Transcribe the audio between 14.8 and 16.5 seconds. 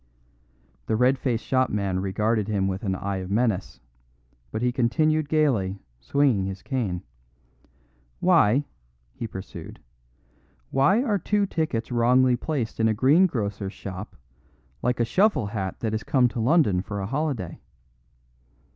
like a shovel hat that has come to